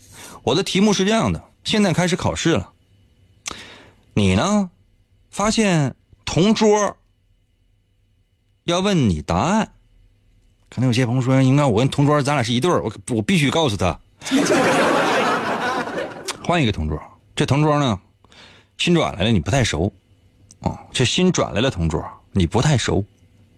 [0.43, 2.71] 我的题目是这样的：现在开始考试了，
[4.15, 4.71] 你呢，
[5.31, 6.97] 发现同桌
[8.65, 9.73] 要问你答案，
[10.71, 13.99] 可能有些朋友说，应该我跟同桌咱俩是一对儿，我我必须告诉他，
[16.45, 17.01] 换一个同桌。
[17.37, 18.01] 这同桌呢，
[18.79, 19.93] 新转来了，你不太熟，
[20.61, 23.05] 哦，这新转来了同桌，你不太熟，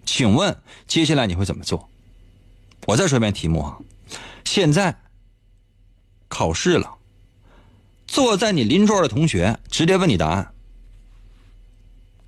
[0.04, 0.54] 请问
[0.88, 1.88] 接下来你会怎么做？
[2.86, 3.78] 我再说一遍题目啊，
[4.44, 4.96] 现在
[6.26, 6.96] 考试了，
[8.08, 10.52] 坐在你邻桌的同学直接问你答案，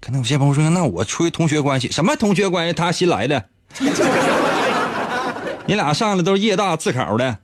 [0.01, 2.73] 可能有些朋友说，那我处于同学关系，什么同学关系？
[2.73, 3.49] 他新来的，
[5.67, 7.39] 你俩上来都是夜大自考的，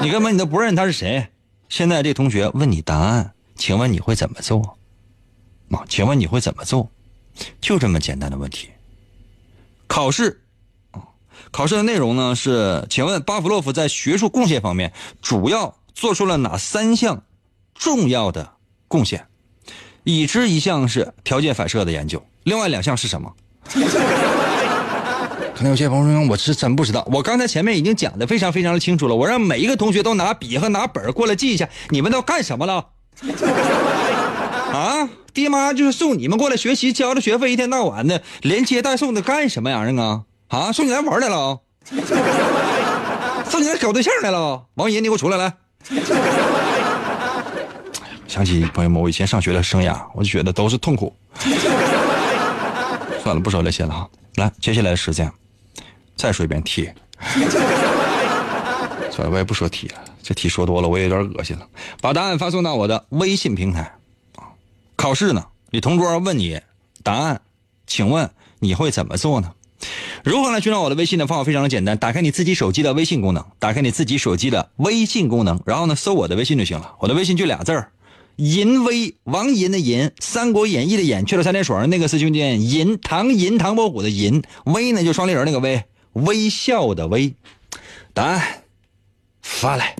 [0.00, 1.28] 你根本你都不认他是谁。
[1.72, 4.76] 现在这同学问你答案，请问你会怎么做？
[5.70, 6.90] 啊，请问你会怎么做？
[7.62, 8.68] 就这么简单的问题。
[9.86, 10.42] 考试，
[10.90, 11.00] 啊，
[11.50, 17.24] 考试的内容呢是，请问巴甫洛夫在学术贡献方面主要做出了哪三项
[17.74, 18.52] 重要的
[18.86, 19.26] 贡献？
[20.04, 23.34] 已知一项是条件反射的研究，另外两项是什么？
[25.62, 27.06] 可能有些朋友说，我是真不知道。
[27.08, 32.84] 我刚才前面已经讲的非常非常的清楚了，我让每一个同学都拿笔和拿本过来记一下，你们都干什么了？
[34.74, 40.22] 啊，爹妈就是送你们过来学习，交了学费，一天到晚的连接带送的干什么玩意儿啊？
[40.48, 41.60] 啊，送你来玩来了？
[43.48, 44.64] 送你来搞对象来了？
[44.74, 45.52] 王爷，你给我出来来！
[48.26, 51.14] 想起朋友们，我以前上学的生涯，我就觉得都是痛苦。
[53.22, 54.08] 算了，不说这些了哈。
[54.34, 55.30] 来，接下来的时间，
[56.16, 56.90] 再说一遍题。
[59.10, 61.66] 算了，我也不说题了，这题说多了我也有点恶心了。
[62.00, 63.94] 把答案发送到我的微信平台。
[64.96, 66.60] 考试呢，你同桌问你
[67.02, 67.42] 答案，
[67.86, 69.52] 请问你会怎么做呢？
[70.24, 76.94] 如何来寻找我的微信的方法非常的简单，打开你自己手机的微信功能，打开你自己手机的微信功能，然后呢搜我的微信就行了。
[77.00, 77.90] 我的微信就俩字儿。
[78.36, 87.34] 银威王银的银，《三国演义》的演，去了三点水那个是就念银，唐银唐伯虎的银，威呢就双立人那个威，微笑的微，
[88.12, 88.62] 答案
[89.40, 89.96] 发来。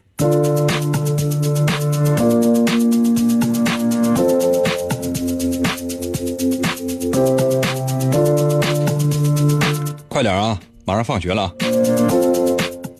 [10.08, 11.52] 快点啊，马上放学了，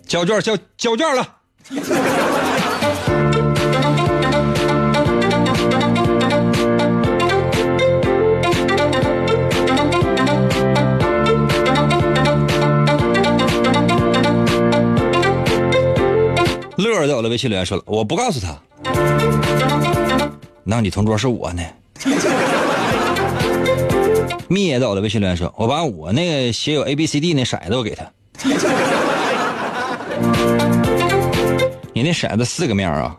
[0.07, 2.32] 交卷交交卷了。
[16.95, 18.57] 儿在我的微信留言说了，我不告诉他。
[20.63, 21.63] 那你同桌是我呢？
[24.47, 28.05] 蜜也在我的微信留言说，我把我那个写有 A B C D 那骰子我给他。
[31.93, 33.17] 你那骰子四个面啊？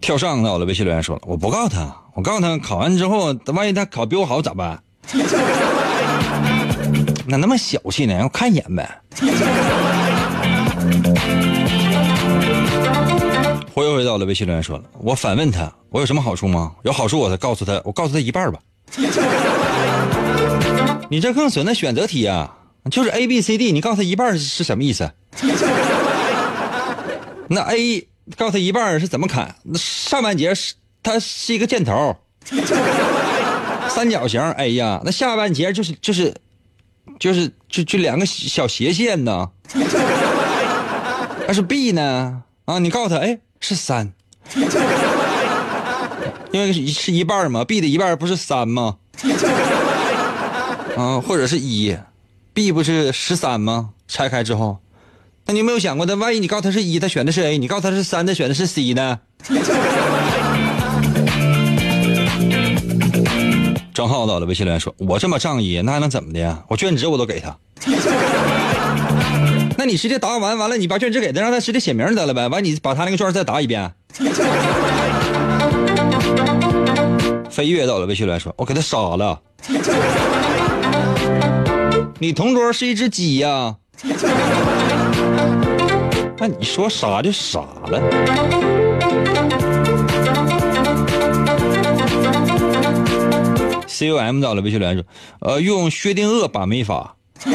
[0.00, 4.82] 跳上在我的微信留言说了，我不告诉他，我告诉他考完之后，万一他考比我好咋办？
[7.30, 8.14] 咋那么小气呢？
[8.14, 9.00] 让我看一眼呗。
[13.72, 16.72] 回回到了微信留言说了，我反问他，我有什么好处吗？
[16.82, 18.58] 有好处我才告诉他，我告诉他一半吧。
[21.08, 22.56] 你这更损的选择题啊，
[22.90, 25.10] 就是 A B C D，你告诉他一半是什么意思？
[27.48, 29.54] 那 A 告诉他一半是怎么砍？
[29.62, 32.16] 那上半截是它是一个箭头，
[33.88, 36.34] 三角形 A 呀，那下半截就是就是。
[37.18, 39.50] 就是就就两个小斜线呢，
[41.46, 42.78] 那是 B 呢啊？
[42.78, 44.12] 你告诉他，哎，是三，
[46.52, 48.96] 因为是一半嘛，B 的一半不是三吗？
[50.96, 51.96] 啊，或者是一
[52.52, 53.90] ，B 不是十三吗？
[54.08, 54.78] 拆开之后，
[55.46, 59.20] 那你有没有想过，那万一你告诉他是一，他选的是 A；你告诉他是三，他选的是 C 呢？
[64.00, 66.58] 张浩到了，微信留言说：“我这么仗义，那还能怎么的呀？
[66.68, 67.54] 我卷纸我都给他。
[69.76, 72.48] 那你直接答完，完了你把卷纸给他，让他直接写名得了呗。
[72.48, 73.92] 完你把他那个卷再答一遍。
[77.50, 79.38] ”飞跃到了，微信留言说：“我给他杀了。
[82.18, 83.76] 你同桌是一只鸡呀？
[86.38, 88.00] 那你说傻就傻了。
[94.08, 95.04] ”com 到了，微信留言说
[95.40, 97.16] ：“呃，用薛定谔把没法。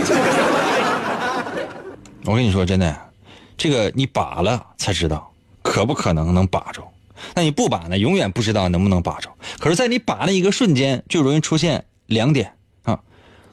[2.25, 2.95] 我跟你说，真的，
[3.57, 5.31] 这个你把了才知道
[5.61, 6.81] 可不可能能把着。
[7.33, 9.29] 那你不把呢，永远不知道能不能把着。
[9.59, 12.99] 可是，在你把那一个瞬间，就容易出现两点啊，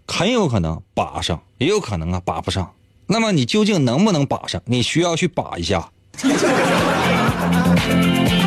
[0.06, 2.72] 很有可能把上，也有可能啊把不上。
[3.06, 4.60] 那么，你究竟能不能把上？
[4.64, 5.90] 你需要去把一下。”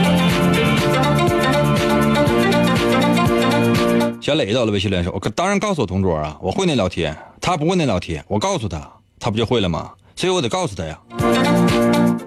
[4.25, 7.07] 小磊到了微信连说：“我可当然告诉我同桌啊，我会那道题，
[7.39, 9.91] 他不会那道题，我告诉他，他不就会了吗？
[10.15, 10.99] 所以我得告诉他呀。”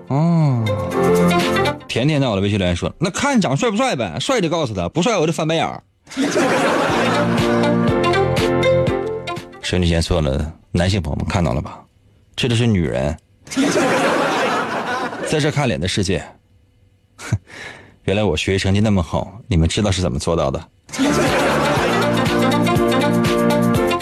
[0.06, 0.62] 哦，
[1.88, 5.82] 甜甜到了微信连说：“那看长帅不帅呗，帅就告诉他，不帅我就翻白眼儿。”
[9.60, 11.80] 沈女贤说了，男性朋友们看到了吧？
[12.36, 13.18] 这就是女人，
[15.26, 16.24] 在这看脸的世界，
[18.06, 20.64] 原来我学习成绩那么好，你们知道是怎么做到的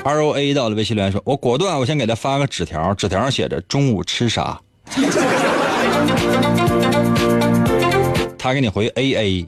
[0.07, 4.57] ？R O A 到了微信留言说：“我果断，我先给他发个纸条，纸条上写着中午吃啥。”
[8.39, 9.45] 他给你回 A A，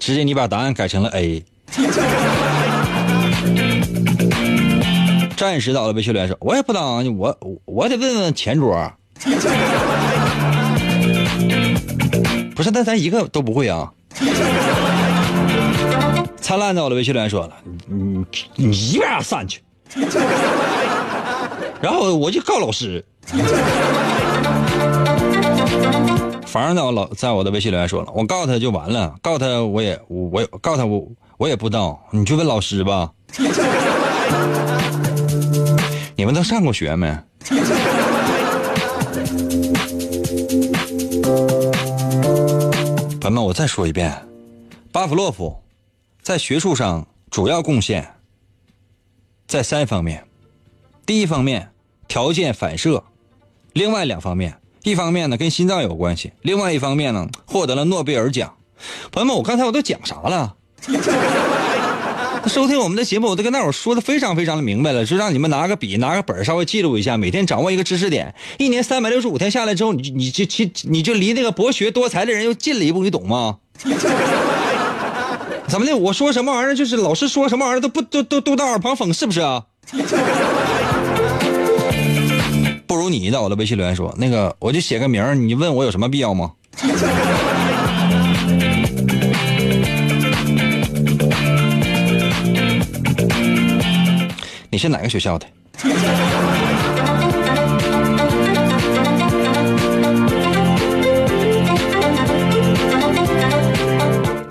[0.00, 1.44] 直接你把答案改成了 A。
[5.36, 8.90] 暂时到了微信留言说：“我也不当，我我得问问前桌。”
[12.56, 13.92] 不是，那咱一个都不会啊！
[16.40, 17.52] 灿烂在我的微信留言说了
[17.86, 18.24] ：“你
[18.56, 19.60] 你一边散去！”
[21.80, 23.04] 然后我就告老师。
[26.46, 33.12] 房呢，老在我的微信留言说了，我告他就完了，告他我也我我告他我我也不知道，你去问老师吧。
[36.16, 37.14] 你们都上过学没？
[43.20, 44.10] 朋友们，我再说一遍，
[44.90, 45.54] 巴甫洛夫
[46.28, 48.16] 在学术上主要贡献
[49.46, 50.26] 在三方面：
[51.06, 51.70] 第一方面，
[52.06, 53.02] 条件反射；
[53.72, 58.56] 另外两方面，一方面呢跟心脏有关系，另外一方面呢获得了诺贝尔奖。
[59.10, 60.56] 朋友们，我刚才我都讲啥了？
[62.46, 68.34] 收听我们的节目，我都跟大伙说的非常非常的明白了，就让你们拿个笔拿个本稍微记录一下，每天掌握一个知识点。
[68.58, 73.60] 一年三百六十五天下来之后，你你就其你就离那个博学多才的人又近了一步，你懂吗？
[75.68, 75.96] 怎么的？
[75.96, 79.62] 我说什么玩意儿，就是老师说什么玩意儿都不都都都当耳旁风，是不是啊？
[82.86, 86.52] 不如你到我的微信留言说，那个我就写个名你问我有什么必要吗？
[94.70, 95.46] 你是哪个学校的？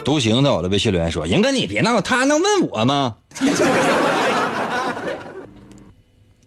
[0.07, 3.17] 独行在我的微信留言说：“赢哥，你别闹，他能问我吗？”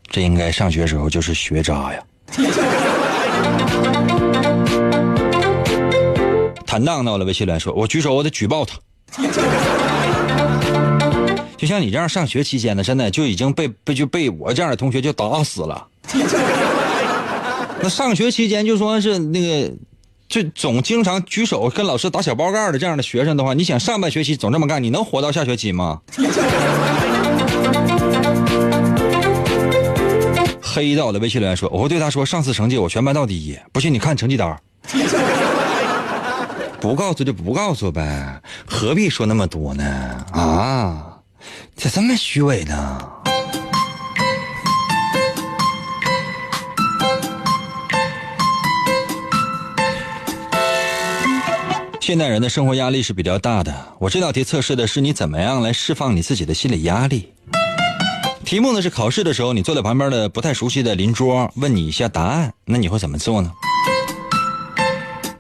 [0.09, 2.03] 这应该上学时候就是学渣呀。
[6.67, 8.79] 坦荡到了微信留言说：“我举手，我得举报他。”
[11.59, 15.87] 就像你这样上学期间呢，真的就已经被被就被我这样的同学就打死了。
[17.83, 19.71] 那上学期间就说是那个，
[20.31, 26.01] 就总经常举手跟老师打小报告的这样的学生的话，你想上半学期总这么干，你能活到下学期吗？
[30.63, 34.57] 黑道的微信留言说：“我会对他说，上次成绩我全班倒第一，不信你看成绩单。
[36.81, 39.85] 不告诉就不告诉呗，何必说那么多呢？
[40.31, 41.07] 啊？”
[41.75, 43.03] 咋这么虚伪呢？
[52.11, 53.73] 现代人的生活压力是比较大的。
[54.01, 57.33] 我这道题测试的是你怎么样来释放你自己的心理压力。
[58.45, 63.53] 题目呢是考试的时候，你坐在旁边的不太熟悉的邻桌问你一下答案，那你会怎么做呢？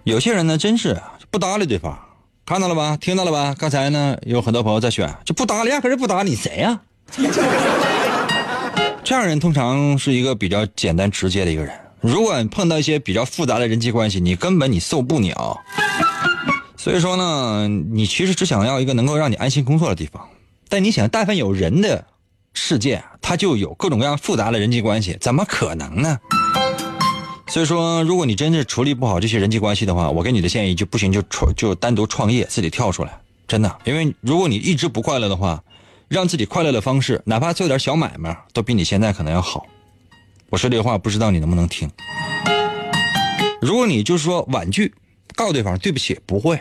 [0.04, 0.96] 有些人呢真是
[1.28, 1.98] 不搭理对方。
[2.46, 3.52] 看到了吧，听到了吧？
[3.58, 6.80] 刚才呢，有很多朋友在选，就不搭理，压根就不搭理，谁呀？
[9.02, 11.74] 这样人通常是一个比较简单直接的一个人。
[12.00, 15.58] 如果碰到一些比较复杂的人际关系，你根本你受不了。
[16.82, 20.26] 所以说呢，你其实只想要一个能够让你安心工作的地方。
[20.66, 22.06] 但你想，但凡有人的
[22.54, 26.18] 世界，它就有各种各样复杂的人际关系，怎么可能呢？
[27.48, 33.78] 所以说，如果你真是处理不好这些人际关系的话，我给你的建议就不行，就创就单独创业，自己跳出来，真的。
[33.84, 35.62] 因为如果你一直不快乐的话，
[36.08, 39.66] 让自己快乐的方式，哪怕做点小买卖，都比你现在可能要好。
[40.48, 41.90] 我说这话不知道你能不能听。
[43.60, 44.94] 如果你就是说婉拒，
[45.40, 46.60] 告诉对方对不起，不会，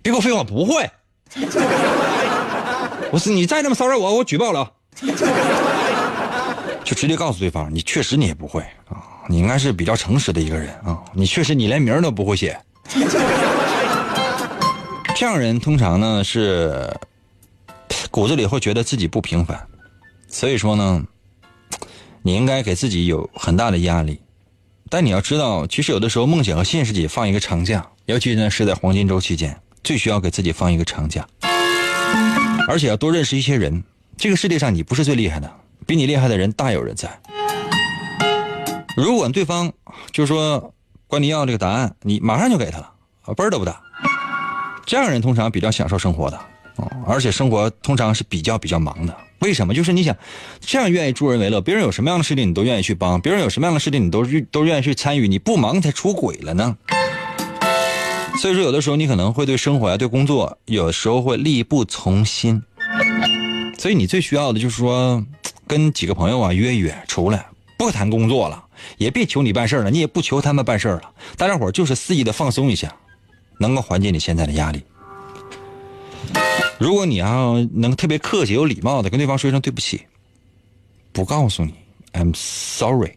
[0.00, 0.88] 别给我废话，不会。
[3.10, 4.72] 我是你再这么骚扰我，我举报了。
[6.84, 9.02] 就直接告诉对方，你确实你也不会啊。
[9.28, 11.02] 你应该是比较诚实的一个人啊！
[11.12, 12.56] 你确实你连名都不会写，
[15.16, 16.96] 这样人通常呢是
[18.08, 19.66] 骨子里会觉得自己不平凡，
[20.28, 21.02] 所以说呢，
[22.22, 24.20] 你应该给自己有很大的压力。
[24.88, 31.26] 但你要知道，其实有的时候梦想和现实己放一个长假，尤其呢是在黄金周期间，最需要给自己放一个长假，
[32.68, 33.84] 而且要多认识一些人。
[34.16, 35.50] 这个世界上你不是最厉害的，
[35.86, 37.20] 比你厉害的人大有人在。
[38.96, 39.72] 如果对方
[40.10, 40.74] 就说
[41.06, 42.92] 管你要这个答案，你马上就给他了，
[43.22, 43.80] 啊，嘣儿都不打。
[44.84, 46.36] 这样人通常比较享受生活的，
[46.76, 49.16] 啊，而且生活通常是比较比较忙的。
[49.38, 49.72] 为什么？
[49.72, 50.16] 就是你想
[50.60, 56.76] 这样愿意助人为乐，别人有什么样的事情你都愿意去帮，别人有什么样的事情你都都愿意去参与，你不忙才出轨了呢。
[58.40, 62.60] 所以说，有的时候你可能会对生活呀、对工作，有的时候会力不从心。
[63.78, 65.24] 所以你最需要的就是说，
[65.66, 67.46] 跟几个朋友啊约一约出来，
[67.78, 68.64] 不谈工作了，
[68.96, 71.02] 也别求你办事了，你也不求他们办事了，
[71.36, 72.92] 大家伙就是肆意的放松一下，
[73.58, 74.82] 能够缓解你现在的压力。
[76.78, 80.02] 如果你要能特别客气、有礼貌的跟对方说一声对不起，
[81.12, 81.74] 不告诉你
[82.12, 83.16] ，I'm sorry。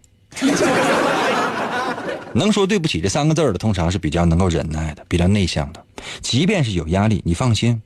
[2.38, 5.84] 能说对不起这三个字的，通常是比较能够忍耐的，比较内向的。
[6.22, 7.82] 即便是有压力，你放心，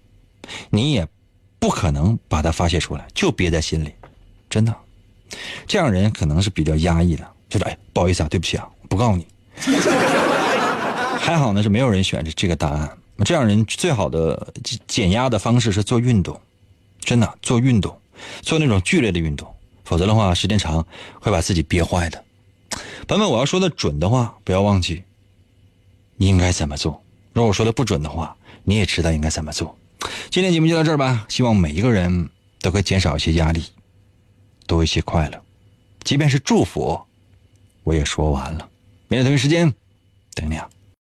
[0.70, 1.08] 你也
[1.60, 3.94] 不可能把它发泄出来，就憋在心里。
[4.50, 4.76] 真的，
[5.68, 9.28] 这样人可能是比较压抑的，就是哎，不好意思啊，对不起啊，不告诉你。
[11.20, 12.90] 还好呢，是没有人选这这个答案。
[13.26, 14.54] 这样人最好的
[14.88, 16.40] 减压的方式是做运动，
[17.02, 17.96] 真的做运动，
[18.42, 19.48] 做那种剧烈的运动，
[19.84, 20.84] 否则的话时间长
[21.20, 22.24] 会把自己憋坏的。
[23.10, 25.02] 朋友们我要说的准的话，不要忘记
[26.18, 27.02] 你应该怎么做；
[27.34, 29.76] 如果说的不准的话，你也知道应该怎么做。
[30.30, 32.30] 今天节目就到这儿吧，希望每一个人
[32.62, 33.66] 都可以减少一些压力，
[34.68, 35.44] 多一些快乐。
[36.04, 37.02] 即便是祝福，
[37.84, 38.70] 我也说完了。
[39.08, 39.74] 明天同一时间
[40.36, 40.70] 等你啊。